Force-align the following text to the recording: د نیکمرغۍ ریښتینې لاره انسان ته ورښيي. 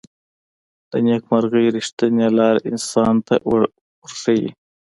د 0.91 0.91
نیکمرغۍ 1.07 1.65
ریښتینې 1.77 2.27
لاره 2.37 2.59
انسان 2.71 3.13
ته 3.27 3.35
ورښيي. 3.49 4.49